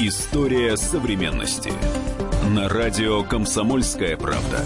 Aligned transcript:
История 0.00 0.76
современности. 0.76 1.72
На 2.54 2.68
радио 2.68 3.24
«Комсомольская 3.24 4.16
правда». 4.16 4.64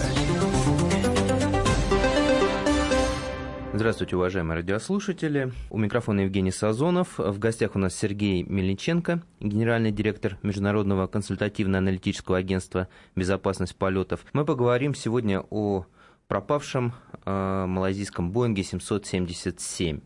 Здравствуйте, 3.72 4.17
уважаемые 4.17 4.56
радиослушатели. 4.56 5.51
У 5.71 5.79
микрофона 5.79 6.21
Евгений 6.21 6.51
Сазонов. 6.51 7.17
В 7.17 7.38
гостях 7.38 7.76
у 7.76 7.79
нас 7.79 7.95
Сергей 7.95 8.42
Мельниченко, 8.42 9.22
генеральный 9.40 9.90
директор 9.90 10.37
Международного 10.42 11.06
консультативно-аналитического 11.06 12.37
агентства 12.37 12.88
«Безопасность 13.17 13.74
полетов». 13.76 14.26
Мы 14.35 14.44
поговорим 14.44 14.94
сегодня 14.94 15.42
о 15.49 15.87
пропавшем 16.28 16.92
э, 17.24 17.64
малайзийском 17.66 18.33
Боинге 18.33 18.64
777. 18.64 20.01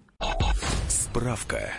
Справка. 0.86 1.72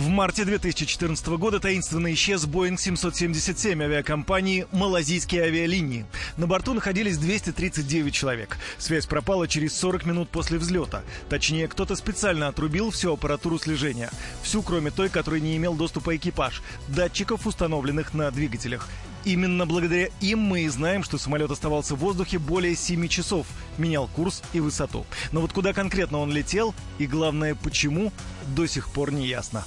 В 0.00 0.08
марте 0.08 0.46
2014 0.46 1.26
года 1.36 1.60
таинственно 1.60 2.10
исчез 2.14 2.46
Boeing 2.46 2.78
777 2.78 3.82
авиакомпании 3.82 4.66
«Малазийские 4.72 5.42
авиалинии». 5.42 6.06
На 6.38 6.46
борту 6.46 6.72
находились 6.72 7.18
239 7.18 8.14
человек. 8.14 8.56
Связь 8.78 9.04
пропала 9.04 9.46
через 9.46 9.76
40 9.76 10.06
минут 10.06 10.30
после 10.30 10.56
взлета. 10.56 11.02
Точнее, 11.28 11.68
кто-то 11.68 11.96
специально 11.96 12.48
отрубил 12.48 12.90
всю 12.90 13.12
аппаратуру 13.12 13.58
слежения. 13.58 14.08
Всю, 14.42 14.62
кроме 14.62 14.90
той, 14.90 15.10
которой 15.10 15.42
не 15.42 15.58
имел 15.58 15.74
доступа 15.74 16.16
экипаж. 16.16 16.62
Датчиков, 16.88 17.46
установленных 17.46 18.14
на 18.14 18.30
двигателях. 18.30 18.88
Именно 19.24 19.66
благодаря 19.66 20.08
им 20.20 20.38
мы 20.38 20.62
и 20.62 20.68
знаем, 20.68 21.02
что 21.02 21.18
самолет 21.18 21.50
оставался 21.50 21.94
в 21.94 21.98
воздухе 21.98 22.38
более 22.38 22.74
7 22.74 23.06
часов, 23.08 23.46
менял 23.76 24.08
курс 24.08 24.42
и 24.52 24.60
высоту. 24.60 25.04
Но 25.32 25.40
вот 25.40 25.52
куда 25.52 25.72
конкретно 25.72 26.18
он 26.18 26.32
летел 26.32 26.74
и, 26.98 27.06
главное, 27.06 27.54
почему, 27.54 28.12
до 28.56 28.66
сих 28.66 28.90
пор 28.90 29.12
не 29.12 29.26
ясно. 29.26 29.64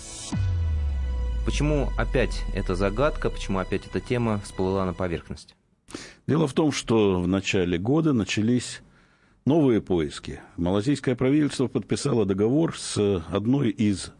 Почему 1.45 1.91
опять 1.97 2.41
эта 2.55 2.73
загадка, 2.73 3.29
почему 3.29 3.59
опять 3.59 3.85
эта 3.85 3.99
тема 3.99 4.39
всплыла 4.43 4.85
на 4.85 4.93
поверхность? 4.93 5.55
Дело 6.25 6.47
в 6.47 6.53
том, 6.53 6.71
что 6.71 7.21
в 7.21 7.27
начале 7.27 7.77
года 7.77 8.13
начались 8.13 8.81
новые 9.45 9.81
поиски. 9.81 10.39
Малазийское 10.57 11.15
правительство 11.15 11.67
подписало 11.67 12.25
договор 12.25 12.77
с 12.77 13.23
одной 13.29 13.69
из 13.69 14.13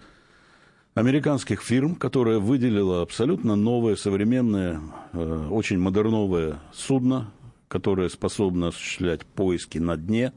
американских 0.95 1.61
фирм, 1.61 1.95
которая 1.95 2.39
выделила 2.39 3.01
абсолютно 3.01 3.55
новое, 3.55 3.95
современное, 3.95 4.81
э, 5.13 5.47
очень 5.49 5.79
модерновое 5.79 6.59
судно, 6.71 7.31
которое 7.67 8.09
способно 8.09 8.67
осуществлять 8.67 9.25
поиски 9.25 9.79
на 9.79 9.97
дне, 9.97 10.33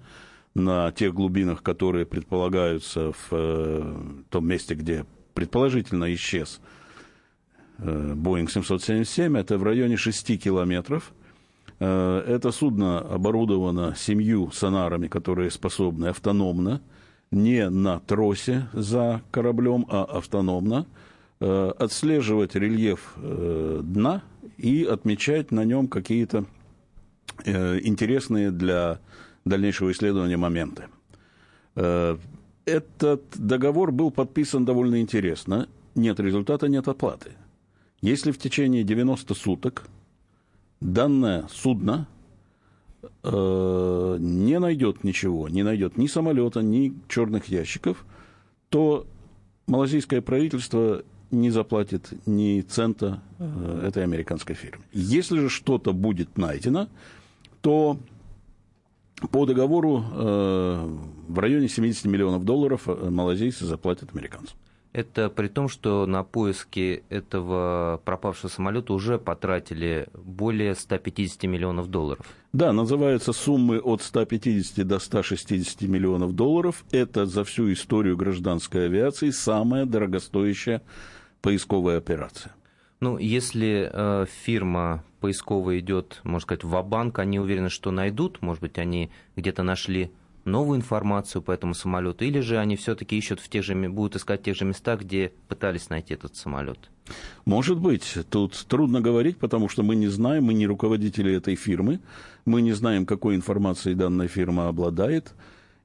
на 0.54 0.90
тех 0.92 1.12
глубинах, 1.12 1.62
которые 1.62 2.06
предполагаются 2.06 3.12
в 3.12 3.28
э, 3.32 3.94
том 4.30 4.48
месте, 4.48 4.74
где 4.74 5.04
предположительно 5.34 6.12
исчез 6.14 6.60
э, 7.78 8.14
Боинг 8.14 8.50
777, 8.50 9.36
это 9.36 9.58
в 9.58 9.62
районе 9.62 9.96
6 9.96 10.42
километров. 10.42 11.12
Это 11.78 12.52
судно 12.52 13.00
оборудовано 13.00 13.94
семью 13.94 14.50
сонарами, 14.50 15.08
которые 15.08 15.50
способны 15.50 16.06
автономно 16.06 16.80
не 17.30 17.68
на 17.70 18.00
тросе 18.00 18.68
за 18.72 19.22
кораблем, 19.30 19.86
а 19.88 20.04
автономно, 20.04 20.86
э, 21.40 21.72
отслеживать 21.78 22.54
рельеф 22.54 23.14
э, 23.16 23.80
дна 23.82 24.22
и 24.56 24.84
отмечать 24.84 25.50
на 25.50 25.64
нем 25.64 25.88
какие-то 25.88 26.44
э, 27.44 27.80
интересные 27.82 28.50
для 28.50 29.00
дальнейшего 29.44 29.92
исследования 29.92 30.36
моменты. 30.36 30.84
Этот 32.64 33.22
договор 33.34 33.92
был 33.92 34.10
подписан 34.10 34.64
довольно 34.64 35.00
интересно. 35.00 35.68
Нет 35.94 36.18
результата, 36.18 36.68
нет 36.68 36.88
оплаты. 36.88 37.32
Если 38.00 38.32
в 38.32 38.38
течение 38.38 38.82
90 38.82 39.34
суток 39.34 39.86
данное 40.80 41.46
судно 41.48 42.08
э, 43.22 44.16
не 44.18 44.58
найдет 44.58 45.04
ничего, 45.04 45.48
не 45.48 45.62
найдет 45.62 45.98
ни 45.98 46.06
самолета, 46.06 46.60
ни 46.60 46.94
черных 47.08 47.46
ящиков, 47.46 48.04
то 48.68 49.06
малазийское 49.66 50.20
правительство 50.20 51.02
не 51.30 51.50
заплатит 51.50 52.12
ни 52.26 52.60
цента 52.60 53.22
э, 53.38 53.82
этой 53.88 54.04
американской 54.04 54.54
фирме. 54.54 54.84
Если 54.92 55.38
же 55.38 55.48
что-то 55.48 55.92
будет 55.92 56.38
найдено, 56.38 56.88
то 57.60 57.98
по 59.30 59.46
договору 59.46 60.04
э, 60.12 60.98
в 61.28 61.38
районе 61.38 61.68
70 61.68 62.04
миллионов 62.04 62.44
долларов 62.44 62.82
э, 62.86 63.10
малазийцы 63.10 63.64
заплатят 63.64 64.14
американцам. 64.14 64.56
Это 64.92 65.28
при 65.28 65.48
том, 65.48 65.68
что 65.68 66.06
на 66.06 66.22
поиски 66.24 67.04
этого 67.10 68.00
пропавшего 68.04 68.48
самолета 68.48 68.94
уже 68.94 69.18
потратили 69.18 70.08
более 70.14 70.74
150 70.74 71.42
миллионов 71.44 71.88
долларов. 71.88 72.26
Да, 72.52 72.72
называются 72.72 73.32
суммы 73.32 73.78
от 73.78 74.00
150 74.00 74.86
до 74.86 74.98
160 74.98 75.82
миллионов 75.82 76.34
долларов. 76.34 76.84
Это 76.92 77.26
за 77.26 77.44
всю 77.44 77.70
историю 77.72 78.16
гражданской 78.16 78.86
авиации 78.86 79.30
самая 79.30 79.84
дорогостоящая 79.84 80.82
поисковая 81.42 81.98
операция. 81.98 82.54
Ну, 83.00 83.18
если 83.18 83.90
э, 83.92 84.26
фирма 84.44 85.04
поисковая 85.20 85.80
идет, 85.80 86.20
можно 86.24 86.40
сказать, 86.40 86.64
в 86.64 86.82
банк 86.82 87.18
они 87.18 87.38
уверены, 87.38 87.68
что 87.68 87.90
найдут, 87.90 88.40
может 88.40 88.62
быть, 88.62 88.78
они 88.78 89.10
где-то 89.36 89.62
нашли 89.62 90.10
новую 90.46 90.78
информацию 90.78 91.42
по 91.42 91.52
этому 91.52 91.74
самолету, 91.74 92.24
или 92.24 92.40
же 92.40 92.58
они 92.58 92.76
все-таки 92.76 93.16
ищут 93.18 93.40
в 93.40 93.48
тех 93.48 93.64
же, 93.64 93.74
будут 93.74 94.16
искать 94.16 94.40
в 94.40 94.44
тех 94.44 94.56
же 94.56 94.64
местах, 94.64 95.00
где 95.00 95.32
пытались 95.48 95.90
найти 95.90 96.14
этот 96.14 96.36
самолет? 96.36 96.78
Может 97.44 97.78
быть. 97.78 98.16
Тут 98.30 98.66
трудно 98.68 99.00
говорить, 99.00 99.38
потому 99.38 99.68
что 99.68 99.82
мы 99.82 99.96
не 99.96 100.08
знаем, 100.08 100.44
мы 100.44 100.54
не 100.54 100.66
руководители 100.66 101.34
этой 101.34 101.56
фирмы, 101.56 102.00
мы 102.44 102.62
не 102.62 102.72
знаем, 102.72 103.06
какой 103.06 103.36
информацией 103.36 103.94
данная 103.94 104.28
фирма 104.28 104.68
обладает, 104.68 105.34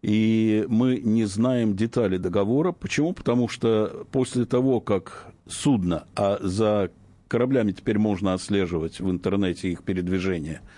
и 0.01 0.65
мы 0.67 0.99
не 0.99 1.25
знаем 1.25 1.75
детали 1.75 2.17
договора. 2.17 2.71
Почему? 2.71 3.13
Потому 3.13 3.47
что 3.47 4.05
после 4.11 4.45
того, 4.45 4.79
как 4.79 5.27
судно, 5.47 6.05
а 6.15 6.39
за 6.41 6.91
кораблями 7.27 7.71
теперь 7.71 7.97
можно 7.97 8.33
отслеживать 8.33 8.99
в 8.99 9.09
интернете 9.09 9.69
их 9.69 9.83
передвижение– 9.83 10.61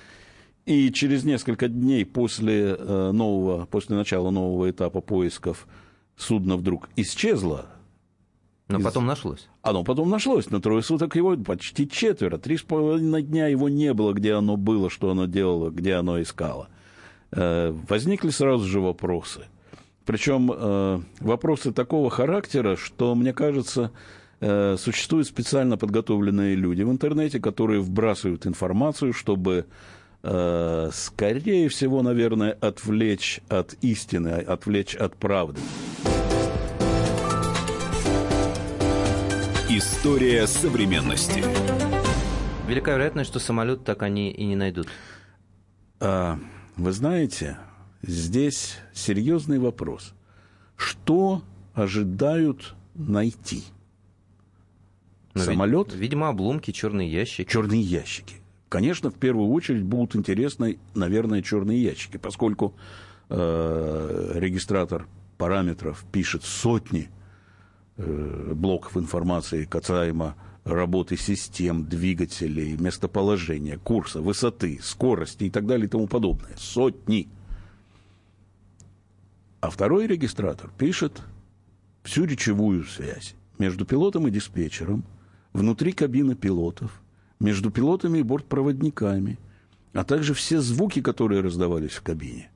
и 0.65 0.91
через 0.91 1.23
несколько 1.23 1.67
дней 1.67 2.05
после, 2.05 2.75
э, 2.77 3.11
нового, 3.11 3.65
после 3.65 3.95
начала 3.95 4.29
нового 4.29 4.69
этапа 4.69 5.01
поисков 5.01 5.67
судно 6.15 6.55
вдруг 6.55 6.89
исчезло. 6.95 7.65
Но 8.69 8.79
из... 8.79 8.85
потом 8.85 9.05
нашлось. 9.05 9.49
Оно 9.61 9.83
потом 9.83 10.09
нашлось. 10.09 10.49
На 10.49 10.61
трое 10.61 10.81
суток 10.81 11.15
его 11.15 11.35
почти 11.35 11.89
четверо. 11.89 12.37
Три 12.37 12.57
с 12.57 12.61
половиной 12.61 13.23
дня 13.23 13.47
его 13.47 13.67
не 13.67 13.93
было, 13.93 14.13
где 14.13 14.33
оно 14.33 14.55
было, 14.55 14.89
что 14.89 15.11
оно 15.11 15.25
делало, 15.25 15.69
где 15.69 15.95
оно 15.95 16.21
искало. 16.21 16.69
Э, 17.31 17.75
возникли 17.89 18.29
сразу 18.29 18.63
же 18.65 18.79
вопросы. 18.79 19.41
Причем 20.05 20.51
э, 20.53 21.01
вопросы 21.19 21.73
такого 21.73 22.09
характера, 22.09 22.77
что, 22.77 23.15
мне 23.15 23.33
кажется, 23.33 23.91
существуют 24.41 25.27
специально 25.27 25.77
подготовленные 25.77 26.55
люди 26.55 26.81
в 26.81 26.91
интернете, 26.91 27.39
которые 27.39 27.79
вбрасывают 27.79 28.45
информацию, 28.45 29.13
чтобы 29.13 29.67
Э, 30.25 30.89
скорее 30.93 31.67
всего, 31.67 32.01
наверное, 32.01 32.51
отвлечь 32.53 33.41
от 33.49 33.73
истины, 33.81 34.29
отвлечь 34.29 34.95
от 34.95 35.17
правды. 35.17 35.59
История 39.69 40.47
современности. 40.47 41.43
Велика 42.67 42.93
вероятность, 42.93 43.29
что 43.29 43.39
самолет 43.39 43.83
так 43.83 44.01
они 44.03 44.31
и 44.31 44.45
не 44.45 44.55
найдут. 44.55 44.87
А, 45.99 46.39
вы 46.77 46.91
знаете, 46.93 47.57
здесь 48.01 48.77
серьезный 48.93 49.59
вопрос. 49.59 50.13
Что 50.77 51.41
ожидают 51.73 52.75
найти? 52.93 53.63
Но 55.33 55.41
Самолет? 55.43 55.91
Вид- 55.91 55.99
видимо, 55.99 56.29
обломки, 56.29 56.71
черные 56.71 57.11
ящики. 57.11 57.49
Черные 57.49 57.81
ящики. 57.81 58.35
Конечно, 58.73 59.11
в 59.11 59.13
первую 59.13 59.51
очередь 59.51 59.83
будут 59.83 60.15
интересны, 60.15 60.79
наверное, 60.95 61.43
черные 61.43 61.79
ящики, 61.79 62.17
поскольку 62.17 62.73
э, 63.29 64.31
регистратор 64.33 65.05
параметров 65.37 66.03
пишет 66.11 66.43
сотни 66.43 67.11
э, 67.97 68.53
блоков 68.55 68.97
информации 68.97 69.65
касаемо 69.65 70.35
работы 70.63 71.17
систем, 71.17 71.85
двигателей, 71.85 72.75
местоположения, 72.75 73.77
курса, 73.77 74.21
высоты, 74.21 74.79
скорости 74.81 75.43
и 75.43 75.49
так 75.51 75.67
далее 75.67 75.85
и 75.85 75.89
тому 75.89 76.07
подобное. 76.07 76.55
Сотни. 76.57 77.29
А 79.61 79.69
второй 79.69 80.07
регистратор 80.07 80.71
пишет 80.79 81.21
всю 82.01 82.25
речевую 82.25 82.85
связь 82.85 83.35
между 83.59 83.85
пилотом 83.85 84.27
и 84.27 84.31
диспетчером, 84.31 85.05
внутри 85.53 85.91
кабины 85.91 86.33
пилотов, 86.33 87.02
между 87.43 87.69
пилотами 87.69 88.19
и 88.19 88.23
бортпроводниками, 88.23 89.37
а 89.93 90.03
также 90.03 90.33
все 90.33 90.59
звуки, 90.59 91.01
которые 91.01 91.41
раздавались 91.41 91.91
в 91.91 92.01
кабине, 92.01 92.49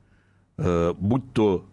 э, 0.58 0.94
будь 0.98 1.34
то 1.34 1.66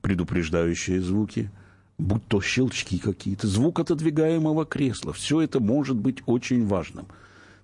предупреждающие 0.00 1.02
звуки, 1.02 1.50
будь 1.98 2.26
то 2.28 2.40
щелчки 2.40 2.98
какие-то, 2.98 3.46
звук 3.46 3.80
отодвигаемого 3.80 4.64
кресла. 4.64 5.12
Все 5.12 5.40
это 5.40 5.60
может 5.60 5.96
быть 5.96 6.22
очень 6.26 6.66
важным. 6.66 7.06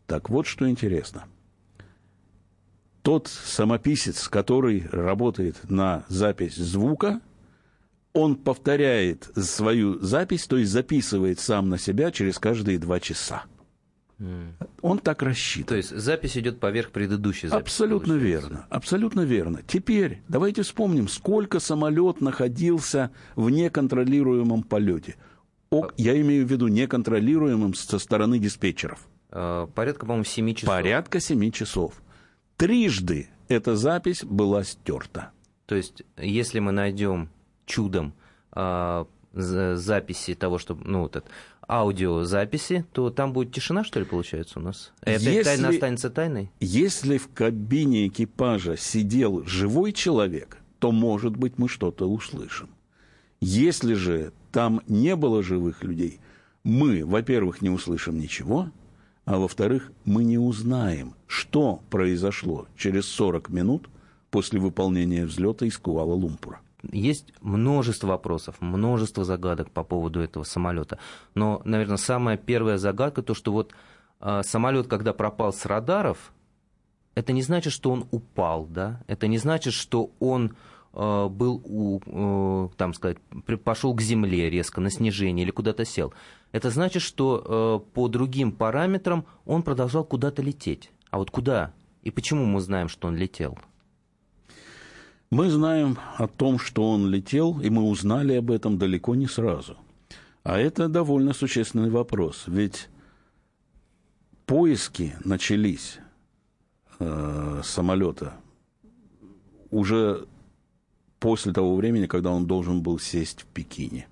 Так 0.07 0.29
вот, 0.29 0.47
что 0.47 0.69
интересно. 0.69 1.25
Тот 3.03 3.29
самописец, 3.29 4.29
который 4.29 4.87
работает 4.91 5.71
на 5.71 6.05
запись 6.09 6.57
звука, 6.57 7.21
он 8.13 8.37
повторяет 8.37 9.31
свою 9.37 9.99
запись, 10.01 10.47
то 10.47 10.57
есть 10.57 10.71
записывает 10.71 11.41
сам 11.41 11.69
на 11.69 11.79
себя 11.79 12.11
через 12.11 12.39
каждые 12.39 12.79
два 12.79 13.01
часа. 13.01 13.45
Он 14.81 14.99
так 14.99 15.23
рассчитан. 15.23 15.69
То 15.69 15.75
есть 15.77 15.97
запись 15.97 16.37
идет 16.37 16.61
поверх 16.61 16.91
предыдущей 16.91 17.49
записи. 17.49 17.63
Абсолютно 17.63 18.15
получается. 18.15 18.49
верно. 18.49 18.67
Абсолютно 18.71 19.21
верно. 19.23 19.61
Теперь 19.67 20.23
давайте 20.29 20.63
вспомним, 20.63 21.09
сколько 21.09 21.61
самолет 21.61 22.21
находился 22.21 23.11
в 23.37 23.51
неконтролируемом 23.51 24.63
полете. 24.63 25.17
О, 25.71 25.89
я 25.97 26.21
имею 26.21 26.47
в 26.47 26.51
виду 26.51 26.69
неконтролируемым 26.69 27.75
со 27.75 27.99
стороны 27.99 28.39
диспетчеров. 28.39 29.07
А, 29.31 29.67
порядка, 29.69 30.07
по-моему, 30.07 30.25
7 30.25 30.55
часов. 30.55 30.69
Порядка 30.69 31.19
7 31.19 31.51
часов. 31.51 32.03
Трижды 32.57 33.29
эта 33.49 33.75
запись 33.77 34.23
была 34.23 34.65
стерта. 34.65 35.31
То 35.67 35.75
есть, 35.75 36.03
если 36.19 36.59
мы 36.59 36.73
найдем 36.73 37.31
чудом 37.65 38.13
а, 38.51 39.07
записи 39.33 40.35
того, 40.35 40.59
что, 40.59 40.75
ну, 40.75 41.01
вот 41.01 41.17
это, 41.17 41.27
аудиозаписи, 41.69 42.85
то 42.93 43.11
там 43.11 43.33
будет 43.33 43.53
тишина, 43.53 43.85
что 43.85 44.01
ли, 44.01 44.07
получается 44.07 44.59
у 44.59 44.63
нас? 44.63 44.93
Это 45.03 45.31
если, 45.31 45.43
тайна 45.43 45.69
останется 45.69 46.11
тайной? 46.11 46.51
Если 46.61 47.19
в 47.19 47.29
кабине 47.29 48.09
экипажа 48.09 48.77
сидел 48.77 49.45
живой 49.45 49.93
человек, 49.93 50.59
то, 50.79 50.93
может 50.93 51.37
быть, 51.37 51.59
мы 51.59 51.69
что-то 51.69 52.11
услышим. 52.11 52.71
Если 53.41 53.95
же 53.95 54.33
там 54.51 54.83
не 54.87 55.17
было 55.17 55.43
живых 55.43 55.83
людей, 55.83 56.21
мы, 56.65 57.05
во-первых, 57.05 57.63
не 57.63 57.71
услышим 57.71 58.19
ничего, 58.19 58.71
а 59.25 59.39
во-вторых, 59.39 59.93
мы 60.05 60.25
не 60.25 60.39
узнаем, 60.39 61.15
что 61.27 61.81
произошло 61.91 62.67
через 62.77 63.07
40 63.07 63.51
минут 63.51 63.89
после 64.31 64.59
выполнения 64.59 65.27
взлета 65.27 65.67
из 65.67 65.79
Куала-Лумпура. 65.79 66.61
Есть 66.91 67.33
множество 67.41 68.09
вопросов, 68.09 68.57
множество 68.61 69.25
загадок 69.25 69.71
по 69.71 69.85
поводу 69.85 70.21
этого 70.21 70.43
самолета. 70.43 70.99
Но, 71.35 71.63
наверное, 71.65 71.97
самая 71.97 72.37
первая 72.37 72.79
загадка 72.79 73.23
то, 73.23 73.35
что 73.35 73.53
вот 73.53 73.73
э, 74.21 74.43
самолет, 74.43 74.89
когда 74.89 75.13
пропал 75.13 75.53
с 75.53 75.65
радаров, 75.65 76.33
это 77.15 77.33
не 77.33 77.43
значит, 77.43 77.73
что 77.73 77.91
он 77.91 78.07
упал, 78.11 78.67
да? 78.67 79.03
Это 79.07 79.29
не 79.29 79.39
значит, 79.39 79.75
что 79.75 80.11
он 80.19 80.57
э, 80.93 81.29
был, 81.29 81.63
у, 81.65 82.01
э, 82.05 82.69
там 82.77 82.95
сказать, 82.95 83.19
пошел 83.63 83.95
к 83.95 84.01
земле 84.01 84.51
резко 84.51 84.81
на 84.81 84.91
снижение 84.91 85.45
или 85.45 85.53
куда-то 85.53 85.85
сел. 85.85 86.13
Это 86.51 86.71
значит, 86.71 87.03
что 87.03 87.87
по 87.95 88.09
другим 88.09 88.53
параметрам 88.53 89.25
он 89.47 89.63
продолжал 89.63 90.05
куда-то 90.05 90.43
лететь. 90.43 90.91
А 91.11 91.19
вот 91.19 91.31
куда 91.31 91.73
и 92.03 92.11
почему 92.11 92.45
мы 92.45 92.61
знаем, 92.61 92.89
что 92.89 93.09
он 93.09 93.17
летел? 93.17 93.59
Мы 95.33 95.49
знаем 95.49 95.99
о 96.19 96.29
том, 96.29 96.59
что 96.59 96.91
он 96.91 97.09
летел, 97.09 97.59
и 97.59 97.71
мы 97.71 97.85
узнали 97.85 98.35
об 98.35 98.51
этом 98.51 98.77
далеко 98.77 99.15
не 99.15 99.27
сразу. 99.27 99.79
А 100.43 100.59
это 100.59 100.89
довольно 100.89 101.33
существенный 101.33 101.89
вопрос, 101.89 102.45
ведь 102.49 102.91
поиски 104.45 105.15
начались 105.25 106.01
э, 106.99 107.63
самолета 107.65 108.35
уже 109.71 110.27
после 111.19 111.55
того 111.55 111.77
времени, 111.77 112.05
когда 112.05 112.31
он 112.31 112.47
должен 112.47 112.83
был 112.83 112.99
сесть 112.99 113.41
в 113.41 113.47
Пекине. 113.47 114.09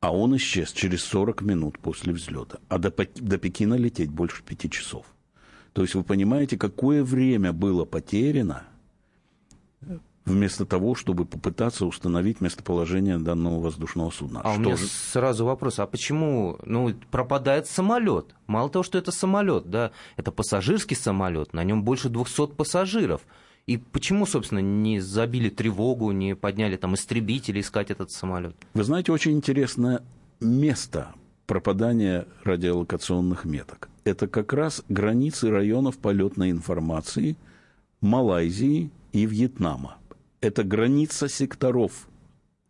А 0.00 0.14
он 0.14 0.36
исчез 0.36 0.72
через 0.72 1.02
40 1.04 1.40
минут 1.40 1.78
после 1.78 2.12
взлета. 2.12 2.58
А 2.68 2.76
до, 2.76 2.90
до 2.90 3.38
Пекина 3.38 3.72
лететь 3.72 4.10
больше 4.10 4.42
пяти 4.42 4.68
часов. 4.68 5.06
То 5.72 5.80
есть 5.80 5.94
вы 5.94 6.04
понимаете, 6.04 6.58
какое 6.58 7.02
время 7.02 7.54
было 7.54 7.86
потеряно– 7.86 8.64
вместо 10.24 10.64
того, 10.64 10.94
чтобы 10.94 11.24
попытаться 11.24 11.86
установить 11.86 12.40
местоположение 12.40 13.18
данного 13.18 13.60
воздушного 13.60 14.10
судна. 14.10 14.40
А 14.40 14.52
что 14.52 14.60
у 14.60 14.64
меня 14.64 14.76
же... 14.76 14.86
сразу 14.86 15.44
вопрос, 15.44 15.78
а 15.78 15.86
почему 15.86 16.58
ну, 16.64 16.94
пропадает 17.10 17.66
самолет? 17.66 18.34
Мало 18.46 18.70
того, 18.70 18.82
что 18.82 18.98
это 18.98 19.12
самолет, 19.12 19.68
да, 19.68 19.90
это 20.16 20.32
пассажирский 20.32 20.96
самолет, 20.96 21.52
на 21.52 21.62
нем 21.64 21.84
больше 21.84 22.08
200 22.08 22.48
пассажиров. 22.48 23.22
И 23.66 23.78
почему, 23.78 24.26
собственно, 24.26 24.58
не 24.58 25.00
забили 25.00 25.48
тревогу, 25.48 26.10
не 26.12 26.36
подняли 26.36 26.76
там 26.76 26.94
истребители 26.94 27.60
искать 27.60 27.90
этот 27.90 28.10
самолет? 28.10 28.54
Вы 28.74 28.84
знаете, 28.84 29.10
очень 29.10 29.32
интересное 29.32 30.02
место 30.40 31.14
пропадания 31.46 32.26
радиолокационных 32.42 33.46
меток. 33.46 33.88
Это 34.04 34.28
как 34.28 34.52
раз 34.52 34.82
границы 34.88 35.50
районов 35.50 35.96
полетной 35.98 36.50
информации 36.50 37.36
Малайзии 38.02 38.90
и 39.14 39.26
Вьетнама 39.26 39.96
это 40.40 40.62
граница 40.62 41.28
секторов 41.28 42.08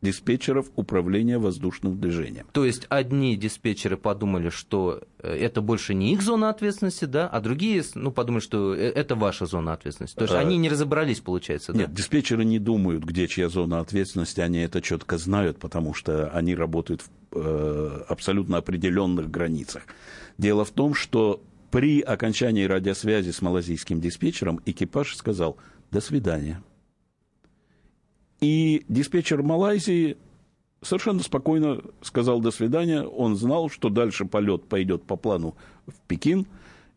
диспетчеров 0.01 0.67
управления 0.77 1.39
воздушным 1.39 1.99
движением. 1.99 2.47
То 2.53 2.67
есть 2.67 2.87
одни 2.91 3.35
диспетчеры 3.37 3.97
подумали, 3.97 4.51
что 4.51 5.03
э, 5.19 5.35
это 5.35 5.63
больше 5.63 5.95
не 5.95 6.13
их 6.13 6.21
зона 6.21 6.51
ответственности, 6.51 7.07
да, 7.07 7.27
а 7.27 7.41
другие 7.41 7.83
ну, 7.95 8.13
подумали, 8.13 8.43
что 8.43 8.75
э, 8.75 8.91
это 8.91 9.15
ваша 9.17 9.47
зона 9.47 9.73
ответственности. 9.73 10.17
То 10.17 10.25
есть 10.25 10.35
а... 10.35 10.41
они 10.41 10.59
не 10.59 10.69
разобрались, 10.69 11.21
получается, 11.21 11.73
да? 11.73 11.81
Нет, 11.81 11.95
диспетчеры 11.95 12.45
не 12.45 12.59
думают, 12.59 13.03
где 13.03 13.27
чья 13.27 13.49
зона 13.49 13.81
ответственности, 13.81 14.41
они 14.41 14.59
это 14.59 14.83
четко 14.83 15.17
знают, 15.17 15.59
потому 15.59 15.95
что 15.95 16.29
они 16.29 16.55
работают 16.55 17.01
в 17.01 17.09
э, 17.33 18.05
абсолютно 18.07 18.59
определенных 18.59 19.31
границах. 19.31 19.85
Дело 20.37 20.67
в 20.67 20.71
том, 20.71 20.93
что 20.93 21.43
при 21.71 22.03
окончании 22.03 22.65
радиосвязи 22.65 23.31
с 23.31 23.41
малазийским 23.41 24.03
диспетчером 24.03 24.61
экипаж 24.67 25.17
сказал 25.17 25.57
«до 25.95 26.01
свидания». 26.01 26.61
И 28.41 28.85
диспетчер 28.89 29.43
Малайзии 29.43 30.19
совершенно 30.83 31.23
спокойно 31.23 31.81
сказал 32.03 32.41
«до 32.41 32.51
свидания». 32.51 33.03
Он 33.03 33.37
знал, 33.37 33.71
что 33.71 33.89
дальше 33.89 34.25
полет 34.25 34.65
пойдет 34.65 35.05
по 35.05 35.17
плану 35.17 35.55
в 35.87 35.95
Пекин, 36.07 36.47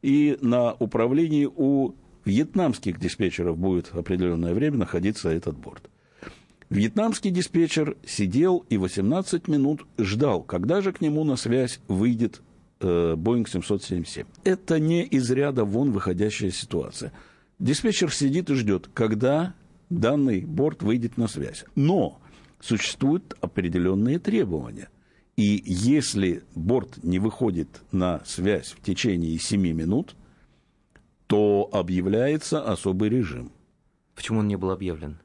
и 0.02 0.38
на 0.42 0.74
управлении 0.74 1.46
у 1.46 1.94
вьетнамских 2.26 3.00
диспетчеров 3.00 3.58
будет 3.58 3.92
определенное 3.94 4.54
время 4.54 4.78
находиться 4.78 5.30
этот 5.30 5.56
борт. 5.58 5.90
Вьетнамский 6.70 7.32
диспетчер 7.32 7.96
сидел 8.06 8.66
и 8.70 8.78
18 8.78 9.48
минут 9.48 9.86
ждал, 9.98 10.42
когда 10.42 10.82
же 10.82 10.92
к 10.92 11.00
нему 11.02 11.24
на 11.24 11.38
связь 11.38 11.80
выйдет 11.88 12.42
э, 12.82 13.14
Boeing 13.16 13.48
777. 13.48 14.26
Это 14.44 14.80
не 14.80 15.04
из 15.04 15.32
ряда 15.32 15.64
вон 15.64 15.92
выходящая 15.92 16.52
ситуация. 16.52 17.14
Диспетчер 17.60 18.14
сидит 18.14 18.50
и 18.50 18.56
ждет, 18.56 18.90
когда 18.94 19.56
данный 19.90 20.42
борт 20.42 20.84
выйдет 20.84 21.18
на 21.18 21.28
связь. 21.28 21.66
Но 21.76 22.20
существуют 22.60 23.36
определенные 23.42 24.20
требования. 24.20 24.90
И 25.36 25.64
если 25.66 26.44
борт 26.56 27.04
не 27.04 27.20
выходит 27.20 27.82
на 27.92 28.24
связь 28.26 28.72
в 28.72 28.82
течение 28.82 29.38
7 29.38 29.62
минут, 29.62 30.16
то 31.28 31.70
объявляется 31.72 32.64
особый 32.64 33.10
режим. 33.10 33.52
Почему 34.16 34.40
он 34.40 34.48
не 34.48 34.56
был 34.56 34.72
объявлен? 34.72 35.20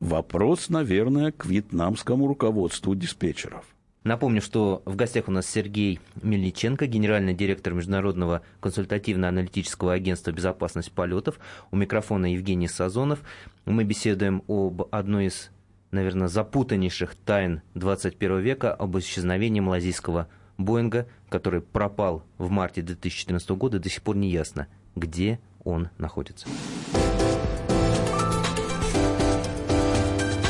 Вопрос, 0.00 0.68
наверное, 0.68 1.32
к 1.32 1.46
вьетнамскому 1.46 2.26
руководству 2.26 2.94
диспетчеров. 2.94 3.73
Напомню, 4.04 4.42
что 4.42 4.82
в 4.84 4.96
гостях 4.96 5.28
у 5.28 5.32
нас 5.32 5.46
Сергей 5.46 5.98
Мельниченко, 6.22 6.86
генеральный 6.86 7.32
директор 7.32 7.72
Международного 7.72 8.42
консультативно-аналитического 8.60 9.94
агентства 9.94 10.30
«Безопасность 10.30 10.92
полетов». 10.92 11.40
У 11.70 11.76
микрофона 11.76 12.30
Евгений 12.30 12.68
Сазонов. 12.68 13.20
Мы 13.64 13.84
беседуем 13.84 14.42
об 14.46 14.82
одной 14.90 15.26
из, 15.26 15.50
наверное, 15.90 16.28
запутаннейших 16.28 17.14
тайн 17.14 17.62
21 17.76 18.40
века, 18.40 18.74
об 18.74 18.98
исчезновении 18.98 19.60
малазийского 19.60 20.28
Боинга, 20.58 21.08
который 21.30 21.62
пропал 21.62 22.24
в 22.36 22.50
марте 22.50 22.82
2014 22.82 23.48
года. 23.52 23.78
До 23.78 23.88
сих 23.88 24.02
пор 24.02 24.16
не 24.16 24.30
ясно, 24.30 24.66
где 24.94 25.40
он 25.64 25.88
находится. 25.96 26.46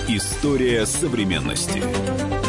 История 0.09 0.87
современности. 0.87 2.44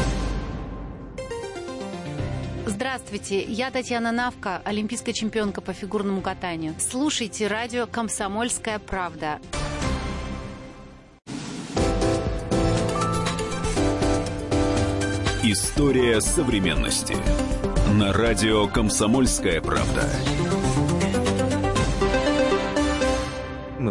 Здравствуйте, 2.96 3.44
я 3.44 3.72
Татьяна 3.72 4.14
Навка, 4.14 4.62
олимпийская 4.64 5.14
чемпионка 5.14 5.60
по 5.60 5.74
фигурному 5.74 6.22
катанию. 6.22 6.76
Слушайте 6.80 7.48
радио 7.48 7.88
«Комсомольская 7.88 8.80
правда». 8.80 9.42
История 15.44 16.22
современности. 16.22 17.18
На 18.00 18.14
радио 18.14 18.66
«Комсомольская 18.70 19.60
правда». 19.60 20.10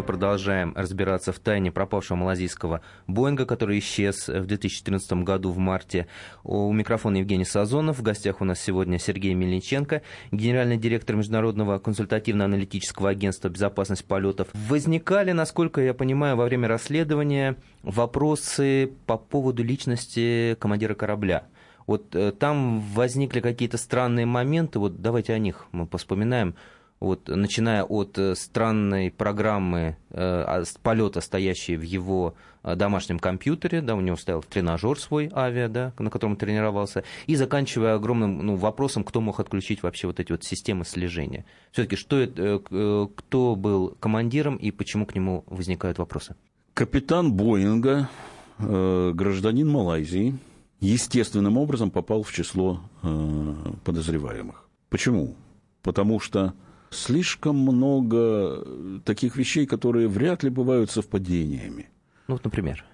Продолжаем 0.05 0.73
разбираться 0.75 1.33
в 1.33 1.39
тайне 1.39 1.71
пропавшего 1.71 2.17
малазийского 2.17 2.81
Боинга, 3.07 3.45
который 3.45 3.79
исчез 3.79 4.27
в 4.27 4.45
2014 4.45 5.23
году 5.23 5.51
в 5.51 5.57
марте. 5.57 6.07
У 6.43 6.71
микрофона 6.71 7.17
Евгений 7.17 7.45
Сазонов. 7.45 7.99
В 7.99 8.01
гостях 8.01 8.39
у 8.39 8.45
нас 8.45 8.59
сегодня 8.59 8.99
Сергей 8.99 9.33
Мельниченко, 9.33 10.01
генеральный 10.31 10.77
директор 10.77 11.15
Международного 11.15 11.79
консультативно-аналитического 11.79 13.09
агентства 13.09 13.49
безопасности 13.49 14.05
полетов. 14.05 14.47
Возникали, 14.53 15.31
насколько 15.31 15.81
я 15.81 15.93
понимаю, 15.93 16.37
во 16.37 16.45
время 16.45 16.67
расследования 16.67 17.57
вопросы 17.83 18.91
по 19.05 19.17
поводу 19.17 19.63
личности 19.63 20.55
командира 20.59 20.93
корабля. 20.93 21.47
Вот 21.87 22.15
э, 22.15 22.31
там 22.31 22.79
возникли 22.79 23.41
какие-то 23.41 23.77
странные 23.77 24.25
моменты, 24.25 24.79
вот 24.79 25.01
давайте 25.01 25.33
о 25.33 25.37
них 25.39 25.67
мы 25.71 25.85
поспоминаем 25.85 26.55
вот, 26.99 27.27
начиная 27.27 27.83
от 27.83 28.17
э, 28.17 28.35
странной 28.35 29.11
программы 29.11 29.97
э, 30.11 30.63
полета, 30.81 31.21
стоящей 31.21 31.75
в 31.75 31.81
его 31.81 32.35
э, 32.63 32.75
домашнем 32.75 33.19
компьютере, 33.19 33.81
да, 33.81 33.95
у 33.95 34.01
него 34.01 34.15
стоял 34.15 34.41
тренажер 34.41 34.99
свой 34.99 35.29
авиа, 35.33 35.67
да, 35.67 35.93
на 35.99 36.09
котором 36.09 36.33
он 36.33 36.37
тренировался, 36.37 37.03
и 37.27 37.35
заканчивая 37.35 37.95
огромным 37.95 38.45
ну, 38.45 38.55
вопросом, 38.55 39.03
кто 39.03 39.19
мог 39.19 39.39
отключить 39.39 39.83
вообще 39.83 40.07
вот 40.07 40.19
эти 40.19 40.31
вот 40.31 40.43
системы 40.43 40.85
слежения. 40.85 41.45
Все-таки 41.71 41.97
что 41.97 42.17
это, 42.17 42.41
э, 42.41 42.59
э, 42.71 43.07
кто 43.15 43.55
был 43.55 43.95
командиром 43.99 44.55
и 44.55 44.71
почему 44.71 45.05
к 45.05 45.15
нему 45.15 45.43
возникают 45.47 45.97
вопросы? 45.97 46.35
Капитан 46.73 47.33
Боинга, 47.33 48.09
э, 48.57 49.11
гражданин 49.13 49.69
Малайзии, 49.69 50.37
естественным 50.79 51.57
образом 51.57 51.91
попал 51.91 52.23
в 52.23 52.31
число 52.31 52.81
подозреваемых. 53.83 54.67
Почему? 54.89 55.35
Потому 55.81 56.19
что 56.19 56.53
слишком 56.95 57.57
много 57.57 58.65
таких 59.05 59.35
вещей, 59.35 59.65
которые 59.65 60.07
вряд 60.07 60.43
ли 60.43 60.49
бывают 60.49 60.91
совпадениями. 60.91 61.89
Ну, 62.27 62.35
вот, 62.35 62.43
например. 62.43 62.85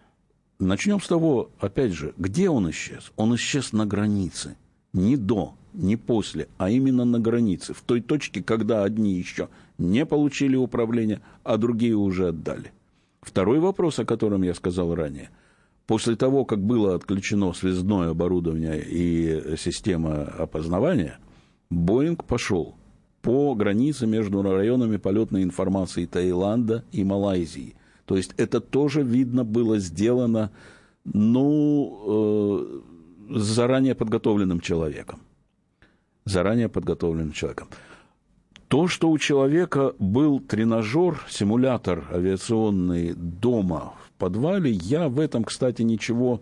Начнем 0.59 1.01
с 1.01 1.07
того, 1.07 1.49
опять 1.59 1.91
же, 1.93 2.13
где 2.17 2.49
он 2.49 2.69
исчез? 2.69 3.11
Он 3.15 3.35
исчез 3.35 3.73
на 3.73 3.85
границе. 3.85 4.57
Не 4.93 5.17
до, 5.17 5.55
не 5.73 5.95
после, 5.95 6.49
а 6.57 6.69
именно 6.69 7.05
на 7.05 7.19
границе. 7.19 7.73
В 7.73 7.81
той 7.81 8.01
точке, 8.01 8.43
когда 8.43 8.83
одни 8.83 9.13
еще 9.13 9.49
не 9.77 10.05
получили 10.05 10.55
управление, 10.55 11.21
а 11.43 11.57
другие 11.57 11.95
уже 11.95 12.27
отдали. 12.27 12.71
Второй 13.21 13.59
вопрос, 13.59 13.99
о 13.99 14.05
котором 14.05 14.43
я 14.43 14.53
сказал 14.53 14.93
ранее. 14.93 15.29
После 15.87 16.15
того, 16.15 16.45
как 16.45 16.59
было 16.63 16.95
отключено 16.95 17.53
связное 17.53 18.09
оборудование 18.09 18.83
и 18.83 19.55
система 19.57 20.23
опознавания, 20.23 21.17
Боинг 21.69 22.25
пошел 22.25 22.75
по 23.21 23.55
границе 23.55 24.07
между 24.07 24.41
районами 24.41 24.97
полетной 24.97 25.43
информации 25.43 26.05
Таиланда 26.05 26.83
и 26.91 27.03
Малайзии. 27.03 27.75
То 28.05 28.17
есть 28.17 28.33
это 28.37 28.59
тоже, 28.59 29.03
видно, 29.03 29.43
было 29.43 29.79
сделано, 29.79 30.51
ну, 31.05 32.81
э, 33.29 33.39
заранее 33.39 33.95
подготовленным 33.95 34.59
человеком. 34.59 35.19
Заранее 36.25 36.69
подготовленным 36.69 37.31
человеком. 37.31 37.69
То, 38.67 38.87
что 38.87 39.09
у 39.09 39.17
человека 39.17 39.93
был 39.99 40.39
тренажер, 40.39 41.19
симулятор 41.29 42.07
авиационный 42.11 43.13
дома 43.13 43.93
в 44.05 44.11
подвале, 44.17 44.71
я 44.71 45.09
в 45.09 45.19
этом, 45.19 45.43
кстати, 45.43 45.81
ничего 45.81 46.41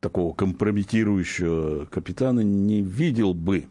такого 0.00 0.34
компрометирующего 0.34 1.86
капитана 1.86 2.40
не 2.40 2.82
видел 2.82 3.34
бы. 3.34 3.66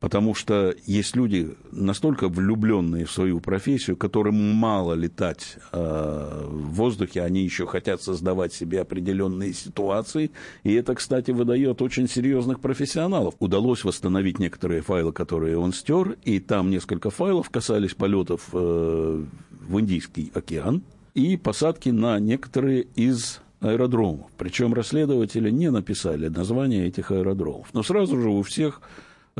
Потому 0.00 0.34
что 0.34 0.74
есть 0.86 1.14
люди 1.14 1.50
настолько 1.72 2.30
влюбленные 2.30 3.04
в 3.04 3.12
свою 3.12 3.38
профессию, 3.38 3.98
которым 3.98 4.34
мало 4.34 4.94
летать 4.94 5.58
э, 5.72 6.46
в 6.48 6.72
воздухе, 6.72 7.20
они 7.22 7.42
еще 7.42 7.66
хотят 7.66 8.02
создавать 8.02 8.54
себе 8.54 8.80
определенные 8.80 9.52
ситуации. 9.52 10.30
И 10.62 10.72
это, 10.72 10.94
кстати, 10.94 11.32
выдает 11.32 11.82
очень 11.82 12.08
серьезных 12.08 12.60
профессионалов. 12.60 13.34
Удалось 13.40 13.84
восстановить 13.84 14.38
некоторые 14.38 14.80
файлы, 14.80 15.12
которые 15.12 15.58
он 15.58 15.74
стер, 15.74 16.16
и 16.24 16.40
там 16.40 16.70
несколько 16.70 17.10
файлов 17.10 17.50
касались 17.50 17.92
полетов 17.92 18.48
э, 18.54 19.24
в 19.68 19.80
Индийский 19.80 20.32
океан 20.34 20.82
и 21.12 21.36
посадки 21.36 21.90
на 21.90 22.18
некоторые 22.18 22.86
из 22.96 23.40
аэродромов. 23.60 24.30
Причем 24.38 24.72
расследователи 24.72 25.50
не 25.50 25.70
написали 25.70 26.28
название 26.28 26.86
этих 26.86 27.10
аэродромов. 27.10 27.68
Но 27.74 27.82
сразу 27.82 28.18
же 28.18 28.30
у 28.30 28.40
всех 28.42 28.80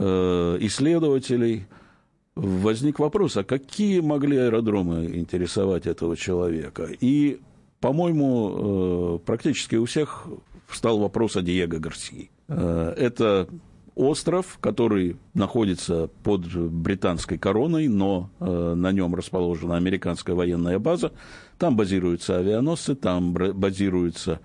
исследователей, 0.01 1.67
возник 2.35 2.99
вопрос, 2.99 3.37
а 3.37 3.45
какие 3.45 4.01
могли 4.01 4.37
аэродромы 4.37 5.07
интересовать 5.17 5.87
этого 5.87 6.17
человека? 6.17 6.89
И, 7.01 7.41
по-моему, 7.81 9.17
э, 9.17 9.19
практически 9.27 9.77
у 9.77 9.85
всех 9.85 10.27
встал 10.67 10.99
вопрос 10.99 11.37
о 11.37 11.43
Диего 11.43 11.79
Гарсии. 11.79 12.31
Э, 12.49 12.95
это 12.97 13.49
остров, 13.95 14.59
который 14.61 15.17
находится 15.35 16.09
под 16.23 16.47
британской 16.47 17.37
короной, 17.37 17.89
но 17.89 18.31
на 18.39 18.93
нем 18.93 19.15
расположена 19.15 19.77
американская 19.77 20.35
военная 20.35 20.79
база. 20.79 21.13
Там 21.59 21.77
базируются 21.77 22.39
авианосцы, 22.39 22.95
там 22.95 23.35
базируются 23.35 24.41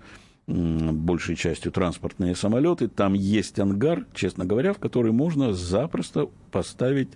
большей 0.46 1.34
частью 1.34 1.72
транспортные 1.72 2.36
самолеты. 2.36 2.88
Там 2.88 3.14
есть 3.14 3.58
ангар, 3.58 4.06
честно 4.14 4.44
говоря, 4.44 4.72
в 4.72 4.78
который 4.78 5.12
можно 5.12 5.52
запросто 5.52 6.30
поставить 6.50 7.10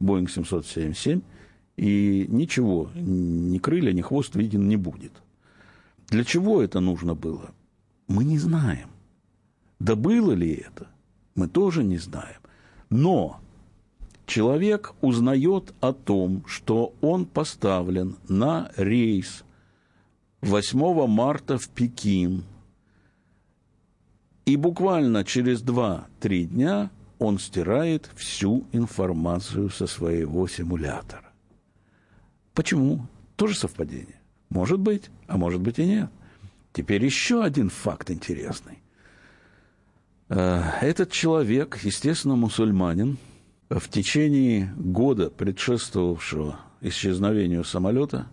Boeing 0.00 0.30
777, 0.30 1.22
и 1.76 2.26
ничего, 2.28 2.90
ни 2.94 3.58
крылья, 3.58 3.92
ни 3.92 4.02
хвост 4.02 4.34
виден 4.34 4.68
не 4.68 4.76
будет. 4.76 5.12
Для 6.08 6.24
чего 6.24 6.62
это 6.62 6.80
нужно 6.80 7.14
было? 7.14 7.50
Мы 8.08 8.24
не 8.24 8.38
знаем. 8.38 8.88
Да 9.78 9.96
было 9.96 10.32
ли 10.32 10.54
это? 10.54 10.86
Мы 11.34 11.48
тоже 11.48 11.82
не 11.82 11.98
знаем. 11.98 12.38
Но 12.88 13.40
человек 14.26 14.94
узнает 15.00 15.74
о 15.80 15.92
том, 15.92 16.44
что 16.46 16.94
он 17.00 17.26
поставлен 17.26 18.16
на 18.28 18.70
рейс 18.76 19.44
8 20.40 21.06
марта 21.08 21.58
в 21.58 21.68
Пекин– 21.68 22.44
и 24.46 24.56
буквально 24.56 25.24
через 25.24 25.62
2-3 25.62 26.44
дня 26.44 26.90
он 27.18 27.38
стирает 27.38 28.08
всю 28.14 28.66
информацию 28.72 29.70
со 29.70 29.86
своего 29.86 30.46
симулятора. 30.46 31.32
Почему? 32.54 33.06
Тоже 33.34 33.56
совпадение. 33.56 34.20
Может 34.48 34.78
быть, 34.78 35.10
а 35.26 35.36
может 35.36 35.60
быть 35.60 35.78
и 35.78 35.84
нет. 35.84 36.10
Теперь 36.72 37.04
еще 37.04 37.42
один 37.42 37.70
факт 37.70 38.10
интересный. 38.10 38.78
Э, 40.28 40.62
этот 40.80 41.10
человек, 41.10 41.78
естественно, 41.82 42.36
мусульманин, 42.36 43.18
в 43.68 43.88
течение 43.88 44.72
года, 44.76 45.28
предшествовавшего 45.28 46.60
исчезновению 46.80 47.64
самолета, 47.64 48.28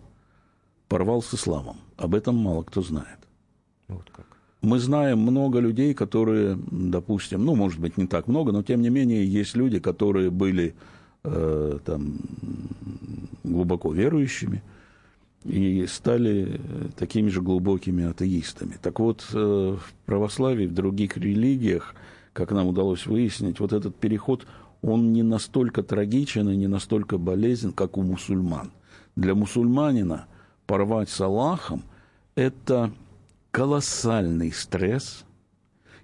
порвал 0.88 1.22
с 1.22 1.34
исламом. 1.34 1.78
Об 1.96 2.14
этом 2.14 2.36
мало 2.36 2.62
кто 2.62 2.82
знает. 2.82 3.18
Вот 3.88 4.08
как 4.10 4.33
мы 4.64 4.78
знаем 4.78 5.18
много 5.18 5.60
людей, 5.60 5.94
которые, 5.94 6.58
допустим, 6.70 7.44
ну, 7.44 7.54
может 7.54 7.80
быть, 7.80 7.96
не 7.96 8.06
так 8.06 8.28
много, 8.28 8.52
но 8.52 8.62
тем 8.62 8.82
не 8.82 8.90
менее 8.90 9.24
есть 9.26 9.56
люди, 9.56 9.78
которые 9.78 10.30
были 10.30 10.74
э, 11.24 11.78
там 11.84 12.18
глубоко 13.42 13.92
верующими 13.92 14.62
и 15.44 15.86
стали 15.86 16.60
такими 16.96 17.28
же 17.28 17.42
глубокими 17.42 18.04
атеистами. 18.04 18.76
Так 18.80 19.00
вот, 19.00 19.26
э, 19.32 19.36
в 19.36 19.94
православии, 20.06 20.66
в 20.66 20.74
других 20.74 21.16
религиях, 21.16 21.94
как 22.32 22.50
нам 22.50 22.66
удалось 22.66 23.06
выяснить, 23.06 23.60
вот 23.60 23.72
этот 23.72 23.94
переход, 23.96 24.46
он 24.82 25.12
не 25.12 25.22
настолько 25.22 25.82
трагичен 25.82 26.48
и 26.48 26.56
не 26.56 26.66
настолько 26.66 27.18
болезнен, 27.18 27.72
как 27.72 27.96
у 27.96 28.02
мусульман. 28.02 28.70
Для 29.16 29.34
мусульманина 29.34 30.26
порвать 30.66 31.10
с 31.10 31.20
Аллахом– 31.20 31.82
это 32.34 32.90
колоссальный 33.54 34.50
стресс. 34.50 35.24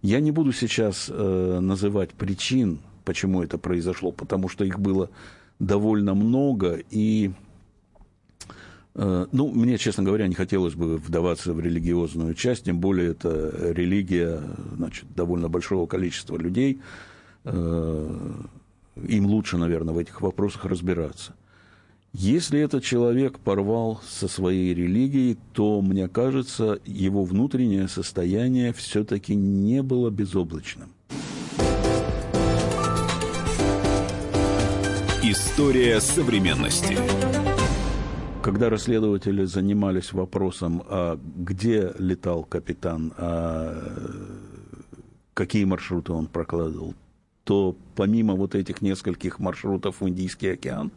Я 0.02 0.20
не 0.20 0.30
буду 0.30 0.52
сейчас 0.52 1.10
э, 1.12 1.58
называть 1.60 2.10
причин, 2.10 2.78
почему 3.04 3.42
это 3.42 3.58
произошло, 3.58 4.12
потому 4.12 4.48
что 4.48 4.64
их 4.64 4.78
было 4.78 5.10
довольно 5.58 6.14
много, 6.14 6.80
и 6.90 7.32
э, 8.94 9.26
ну, 9.32 9.48
мне, 9.48 9.78
честно 9.78 10.04
говоря, 10.04 10.28
не 10.28 10.36
хотелось 10.36 10.76
бы 10.76 10.96
вдаваться 10.96 11.52
в 11.52 11.58
религиозную 11.58 12.34
часть, 12.34 12.66
тем 12.66 12.78
более 12.78 13.10
это 13.10 13.52
религия 13.72 14.40
значит, 14.76 15.06
довольно 15.16 15.48
большого 15.48 15.88
количества 15.88 16.36
людей. 16.36 16.80
Э, 17.42 18.32
им 19.08 19.26
лучше, 19.26 19.56
наверное, 19.56 19.92
в 19.92 19.98
этих 19.98 20.20
вопросах 20.20 20.66
разбираться. 20.66 21.34
Если 22.12 22.58
этот 22.60 22.82
человек 22.82 23.38
порвал 23.38 24.00
со 24.04 24.26
своей 24.26 24.74
религией, 24.74 25.38
то, 25.52 25.80
мне 25.80 26.08
кажется, 26.08 26.80
его 26.84 27.24
внутреннее 27.24 27.86
состояние 27.86 28.72
все-таки 28.72 29.36
не 29.36 29.80
было 29.82 30.10
безоблачным. 30.10 30.90
История 35.22 36.00
современности. 36.00 36.96
когда 38.42 38.70
расследователи 38.70 39.44
занимались 39.44 40.12
вопросом, 40.12 40.82
а 40.88 41.20
где 41.36 41.92
летал 41.98 42.42
капитан, 42.42 43.12
а 43.18 43.76
какие 45.34 45.64
маршруты 45.64 46.12
он 46.12 46.26
прокладывал, 46.26 46.94
то 47.44 47.76
помимо 47.94 48.34
вот 48.34 48.54
этих 48.54 48.80
нескольких 48.82 49.38
маршрутов 49.38 50.00
в 50.00 50.08
Индийский 50.08 50.48
океан, 50.48 50.90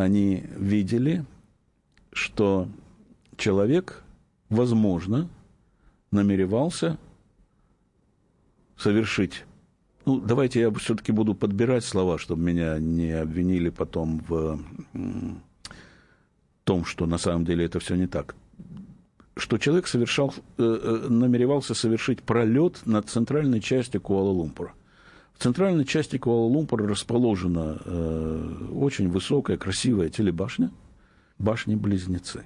они 0.00 0.44
видели, 0.56 1.24
что 2.12 2.68
человек, 3.36 4.02
возможно, 4.48 5.28
намеревался 6.10 6.98
совершить 8.76 9.44
ну, 10.06 10.18
давайте 10.18 10.60
я 10.60 10.70
все-таки 10.72 11.12
буду 11.12 11.34
подбирать 11.34 11.84
слова, 11.84 12.18
чтобы 12.18 12.42
меня 12.42 12.78
не 12.78 13.12
обвинили 13.12 13.68
потом 13.68 14.24
в 14.26 14.58
том, 16.64 16.84
что 16.84 17.06
на 17.06 17.18
самом 17.18 17.44
деле 17.44 17.66
это 17.66 17.78
все 17.80 17.94
не 17.96 18.06
так. 18.06 18.34
Что 19.36 19.58
человек 19.58 19.86
совершал, 19.86 20.34
э, 20.58 20.62
э, 20.62 21.08
намеревался 21.08 21.74
совершить 21.74 22.22
пролет 22.22 22.80
над 22.86 23.08
центральной 23.08 23.60
частью 23.60 24.00
Куала-Лумпура. 24.00 24.72
В 25.40 25.42
центральной 25.42 25.86
части 25.86 26.18
Куала-Лумпура 26.18 26.86
расположена 26.86 27.78
э, 27.82 28.66
очень 28.74 29.08
высокая, 29.08 29.56
красивая 29.56 30.10
телебашня, 30.10 30.70
башни-близнецы. 31.38 32.44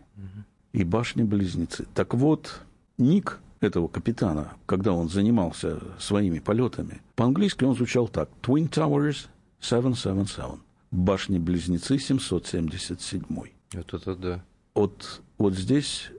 И 0.73 0.85
башни-близнецы. 0.85 1.87
Так 1.93 2.15
вот, 2.15 2.61
ник 2.97 3.41
этого 3.59 3.89
капитана, 3.89 4.53
когда 4.67 4.93
он 4.93 5.09
занимался 5.09 5.81
своими 5.99 6.39
полетами, 6.39 7.03
по-английски 7.17 7.65
он 7.65 7.75
звучал 7.75 8.07
так. 8.07 8.31
Twin 8.43 8.71
Towers 8.71 9.27
777. 9.59 10.61
Башни-близнецы 10.93 11.99
777. 11.99 13.25
Вот 13.73 13.93
это 13.93 14.15
да. 14.15 14.45
Вот, 14.73 15.21
вот 15.37 15.55
здесь 15.55 16.13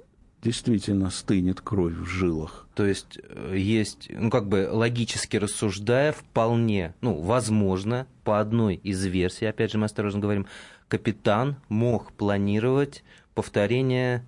действительно 0.45 1.09
стынет 1.09 1.59
кровь 1.59 1.95
в 1.95 2.05
жилах. 2.05 2.67
То 2.75 2.85
есть 2.85 3.17
э, 3.23 3.55
есть, 3.57 4.09
ну 4.11 4.29
как 4.29 4.47
бы 4.47 4.69
логически 4.71 5.37
рассуждая, 5.37 6.11
вполне, 6.11 6.93
ну, 7.01 7.19
возможно, 7.19 8.05
по 8.23 8.39
одной 8.39 8.75
из 8.75 9.03
версий, 9.03 9.47
опять 9.47 9.71
же 9.71 9.79
мы 9.79 9.85
осторожно 9.85 10.19
говорим, 10.19 10.45
капитан 10.87 11.55
мог 11.67 12.11
планировать 12.11 13.03
повторение 13.33 14.23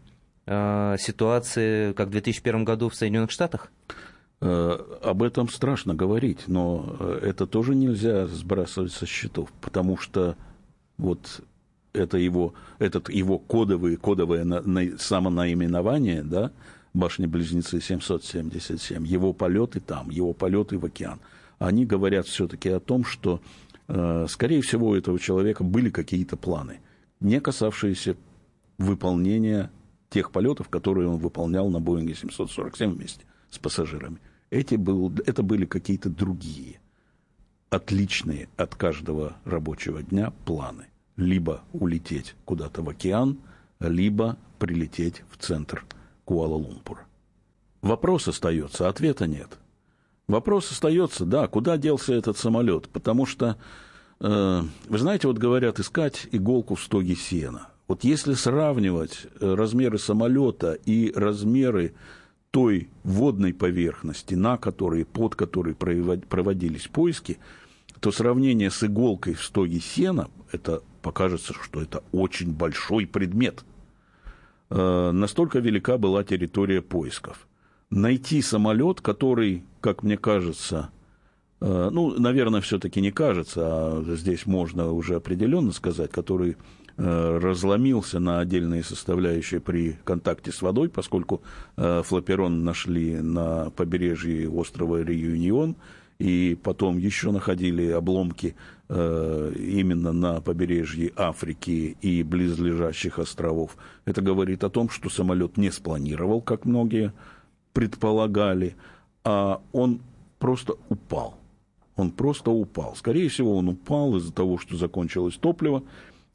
э, 0.47 0.95
ситуации, 1.00 1.93
как 1.93 2.07
в 2.07 2.12
2001 2.12 2.65
году 2.65 2.89
в 2.89 2.95
Соединенных 2.95 3.29
Штатах? 3.29 3.71
Э, 4.41 4.75
об 5.03 5.21
этом 5.21 5.50
страшно 5.50 5.93
говорить, 5.93 6.47
но 6.47 6.97
э, 7.00 7.19
это 7.29 7.45
тоже 7.45 7.75
нельзя 7.75 8.25
сбрасывать 8.25 8.91
со 8.91 9.05
счетов, 9.05 9.51
потому 9.62 9.97
что 9.97 10.36
вот 10.97 11.41
это 11.94 12.17
его, 12.17 12.53
этот 12.79 13.10
его 13.10 13.39
кодовый, 13.39 13.96
кодовое 13.98 14.44
на, 14.44 14.62
на, 14.62 14.98
самонаименование, 14.98 16.24
да, 16.24 16.51
башни-близнецы 16.94 17.82
777, 17.82 19.06
его 19.06 19.34
полеты 19.34 19.79
там, 19.79 20.10
его 20.10 20.34
полеты 20.34 20.77
в 20.77 20.86
океан, 20.86 21.20
они 21.60 21.86
говорят 21.86 22.27
все-таки 22.27 22.70
о 22.70 22.79
том, 22.79 23.03
что, 23.03 23.41
э, 23.88 24.25
скорее 24.29 24.62
всего, 24.62 24.89
у 24.89 24.96
этого 24.96 25.20
человека 25.20 25.63
были 25.63 25.89
какие-то 25.89 26.38
планы, 26.38 26.79
не 27.20 27.39
касавшиеся 27.39 28.15
выполнения 28.77 29.72
тех 30.10 30.32
полетов, 30.32 30.70
которые 30.70 31.10
он 31.10 31.17
выполнял 31.17 31.70
на 31.70 31.79
Боинге 31.79 32.15
747 32.15 32.94
вместе 32.94 33.25
с 33.50 33.58
пассажирами. 33.58 34.17
Эти 34.50 34.75
был, 34.75 35.13
это 35.25 35.44
были 35.44 35.65
какие-то 35.65 36.10
другие, 36.10 36.79
отличные 37.70 38.48
от 38.56 38.75
каждого 38.75 39.36
рабочего 39.46 40.01
дня 40.01 40.32
планы– 40.46 40.86
либо 41.17 41.62
улететь 41.74 42.36
куда-то 42.45 42.81
в 42.81 42.89
океан, 42.89 43.39
либо 43.79 44.38
прилететь 44.59 45.24
в 45.29 45.38
центр 45.38 45.86
Куала-Лумпура. 46.25 47.01
Вопрос 47.81 48.27
остается, 48.27 48.88
ответа 48.88 49.27
нет. 49.27 49.57
Вопрос 50.27 50.71
остается, 50.71 51.25
да, 51.25 51.47
куда 51.47 51.77
делся 51.77 52.13
этот 52.13 52.38
самолет, 52.38 52.89
потому 52.89 53.25
что, 53.25 53.57
э, 54.19 54.62
вы 54.89 54.97
знаете, 54.97 55.27
вот 55.27 55.38
говорят, 55.38 55.79
искать 55.79 56.27
иголку 56.31 56.75
в 56.75 56.81
стоге 56.81 57.15
сена. 57.15 57.70
Вот 57.87 58.03
если 58.03 58.33
сравнивать 58.33 59.27
э, 59.39 59.53
размеры 59.53 59.98
самолета 59.98 60.74
и 60.74 61.13
размеры 61.15 61.94
той 62.51 62.89
водной 63.03 63.53
поверхности, 63.53 64.33
на 64.35 64.57
которой, 64.57 65.05
под 65.05 65.35
которой 65.35 65.75
проводились 65.75 66.87
поиски, 66.87 67.39
то 68.00 68.11
сравнение 68.11 68.70
с 68.70 68.83
иголкой 68.83 69.33
в 69.35 69.44
стоге 69.44 69.79
сена, 69.79 70.29
это 70.51 70.81
покажется, 71.07 71.53
что 71.53 71.81
это 71.81 72.03
очень 72.11 72.51
большой 72.51 73.07
предмет. 73.07 73.63
Э, 74.70 75.11
настолько 75.11 75.59
велика 75.59 75.98
была 75.98 76.25
территория 76.25 76.81
поисков. 76.81 77.48
Найти 77.89 78.41
самолет, 78.41 79.00
который, 79.00 79.63
как 79.79 80.03
мне 80.03 80.17
кажется, 80.17 80.89
э, 81.61 81.89
ну, 81.93 82.20
наверное, 82.20 82.59
все-таки 82.59 83.00
не 83.00 83.11
кажется, 83.11 83.61
а 83.63 84.03
здесь 84.17 84.46
можно 84.46 84.91
уже 84.91 85.15
определенно 85.15 85.72
сказать, 85.72 86.11
который 86.11 86.57
э, 86.98 87.37
разломился 87.41 88.20
на 88.20 88.41
отдельные 88.41 88.83
составляющие 88.83 89.61
при 89.61 89.98
контакте 90.03 90.51
с 90.51 90.61
водой, 90.61 90.89
поскольку 90.89 91.41
флоперон 91.77 92.65
нашли 92.65 93.15
на 93.22 93.70
побережье 93.70 94.50
острова 94.50 95.01
Реюнион, 95.01 95.77
и 96.20 96.58
потом 96.62 96.98
еще 96.98 97.32
находили 97.32 97.90
обломки 97.90 98.56
э, 98.90 99.53
именно 99.56 100.12
на 100.12 100.42
побережье 100.42 101.12
Африки 101.16 101.98
и 102.01 102.24
близлежащих 102.24 103.20
островов. 103.20 103.77
Это 104.06 104.22
говорит 104.22 104.64
о 104.64 104.70
том, 104.70 104.90
что 104.90 105.10
самолет 105.10 105.58
не 105.58 105.70
спланировал, 105.70 106.42
как 106.42 106.66
многие 106.66 107.14
предполагали, 107.74 108.75
а 109.24 109.62
он 109.72 110.01
просто 110.40 110.74
упал. 110.90 111.38
Он 111.96 112.12
просто 112.12 112.51
упал. 112.51 112.96
Скорее 112.96 113.30
всего, 113.30 113.58
он 113.58 113.70
упал 113.70 114.16
из-за 114.18 114.32
того, 114.32 114.58
что 114.58 114.75
закончилось 114.75 115.36
топливо, 115.36 115.84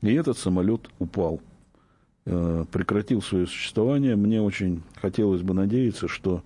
и 0.01 0.13
этот 0.13 0.39
самолет 0.39 0.89
упал, 0.99 1.41
э, 2.27 2.65
прекратил 2.71 3.23
свое 3.23 3.47
существование. 3.47 4.15
Мне 4.15 4.41
очень 4.41 4.83
хотелось 5.01 5.43
бы 5.43 5.55
надеяться, 5.55 6.07
что 6.07 6.43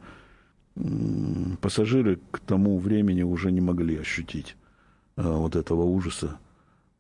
пассажиры 1.60 2.18
к 2.30 2.40
тому 2.40 2.78
времени 2.78 3.22
уже 3.22 3.50
не 3.50 3.60
могли 3.60 3.96
ощутить 3.96 4.56
э, 5.16 5.22
вот 5.22 5.56
этого 5.56 5.82
ужаса, 5.82 6.38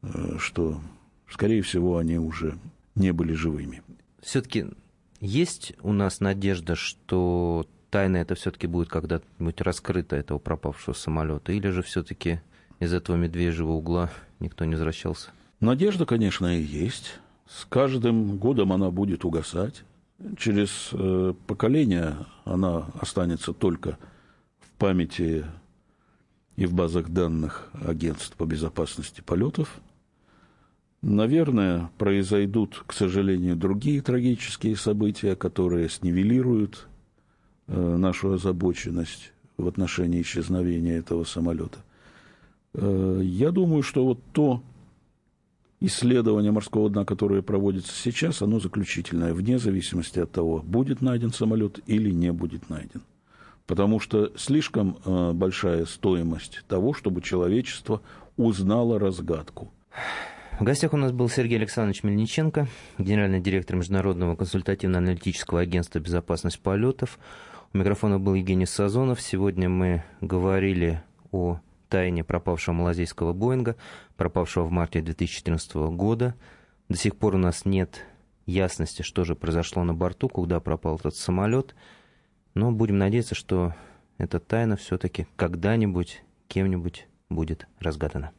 э, 0.02 0.38
что, 0.38 0.80
скорее 1.28 1.62
всего, 1.62 1.98
они 1.98 2.18
уже 2.18 2.58
не 2.94 3.12
были 3.12 3.34
живыми. 3.34 3.82
Все-таки 4.22 4.66
есть 5.20 5.74
у 5.82 5.92
нас 5.92 6.20
надежда, 6.20 6.74
что 6.74 7.66
тайна 7.90 8.16
это 8.18 8.34
все-таки 8.34 8.66
будет 8.66 8.88
когда-нибудь 8.88 9.60
раскрыта 9.60 10.16
этого 10.16 10.38
пропавшего 10.38 10.94
самолета, 10.94 11.52
или 11.52 11.68
же 11.68 11.82
все-таки 11.82 12.40
из 12.80 12.92
этого 12.92 13.16
медвежьего 13.16 13.72
угла 13.72 14.10
никто 14.40 14.64
не 14.64 14.72
возвращался? 14.72 15.30
Надежда, 15.60 16.06
конечно, 16.06 16.58
и 16.58 16.62
есть. 16.62 17.20
С 17.48 17.64
каждым 17.64 18.38
годом 18.38 18.72
она 18.72 18.90
будет 18.90 19.24
угасать 19.24 19.84
через 20.36 20.90
э, 20.92 21.34
поколение 21.46 22.16
она 22.44 22.86
останется 23.00 23.52
только 23.52 23.98
в 24.60 24.70
памяти 24.78 25.44
и 26.56 26.66
в 26.66 26.74
базах 26.74 27.10
данных 27.10 27.70
агентств 27.86 28.36
по 28.36 28.44
безопасности 28.44 29.20
полетов. 29.20 29.80
Наверное, 31.02 31.90
произойдут, 31.98 32.82
к 32.86 32.92
сожалению, 32.92 33.56
другие 33.56 34.00
трагические 34.00 34.76
события, 34.76 35.36
которые 35.36 35.88
снивелируют 35.88 36.88
э, 37.68 37.96
нашу 37.96 38.32
озабоченность 38.32 39.32
в 39.56 39.68
отношении 39.68 40.22
исчезновения 40.22 40.98
этого 40.98 41.24
самолета. 41.24 41.78
Э, 42.74 43.20
я 43.22 43.50
думаю, 43.50 43.82
что 43.82 44.04
вот 44.04 44.20
то, 44.32 44.62
исследование 45.80 46.52
морского 46.52 46.88
дна, 46.90 47.04
которое 47.04 47.42
проводится 47.42 47.92
сейчас, 47.92 48.42
оно 48.42 48.60
заключительное, 48.60 49.34
вне 49.34 49.58
зависимости 49.58 50.18
от 50.18 50.32
того, 50.32 50.62
будет 50.62 51.02
найден 51.02 51.32
самолет 51.32 51.80
или 51.86 52.10
не 52.10 52.32
будет 52.32 52.70
найден. 52.70 53.02
Потому 53.66 53.98
что 53.98 54.32
слишком 54.36 54.98
э, 55.04 55.32
большая 55.32 55.86
стоимость 55.86 56.62
того, 56.68 56.94
чтобы 56.94 57.20
человечество 57.20 58.00
узнало 58.36 58.98
разгадку. 58.98 59.72
В 60.58 60.64
гостях 60.64 60.94
у 60.94 60.96
нас 60.96 61.12
был 61.12 61.28
Сергей 61.28 61.58
Александрович 61.58 62.02
Мельниченко, 62.02 62.68
генеральный 62.96 63.40
директор 63.40 63.76
Международного 63.76 64.36
консультативно-аналитического 64.36 65.60
агентства 65.60 65.98
безопасности 65.98 66.60
полетов. 66.62 67.18
У 67.74 67.78
микрофона 67.78 68.18
был 68.18 68.34
Евгений 68.34 68.64
Сазонов. 68.64 69.20
Сегодня 69.20 69.68
мы 69.68 70.04
говорили 70.22 71.02
о 71.32 71.60
тайне 71.88 72.24
пропавшего 72.24 72.74
малазийского 72.74 73.32
Боинга, 73.32 73.76
пропавшего 74.16 74.64
в 74.64 74.70
марте 74.70 75.00
2014 75.00 75.74
года. 75.92 76.34
До 76.88 76.96
сих 76.96 77.16
пор 77.16 77.34
у 77.34 77.38
нас 77.38 77.64
нет 77.64 78.04
ясности, 78.46 79.02
что 79.02 79.24
же 79.24 79.34
произошло 79.34 79.84
на 79.84 79.94
борту, 79.94 80.28
куда 80.28 80.60
пропал 80.60 80.96
этот 80.96 81.16
самолет. 81.16 81.74
Но 82.54 82.72
будем 82.72 82.98
надеяться, 82.98 83.34
что 83.34 83.74
эта 84.18 84.40
тайна 84.40 84.76
все-таки 84.76 85.26
когда-нибудь 85.36 86.22
кем-нибудь 86.48 87.06
будет 87.28 87.66
разгадана. 87.80 88.32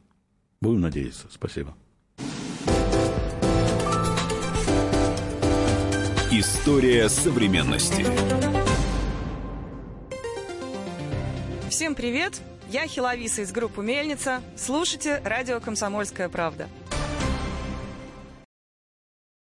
Будем 0.62 0.82
надеяться. 0.82 1.28
Спасибо. 1.30 1.76
История 6.32 7.10
современности. 7.10 8.06
Всем 11.70 11.96
привет! 11.96 12.42
Я 12.70 12.86
Хиловиса 12.86 13.44
из 13.44 13.52
группы 13.54 13.82
«Мельница». 13.82 14.42
Слушайте 14.58 15.22
радио 15.24 15.62
«Комсомольская 15.62 16.28
правда». 16.28 16.68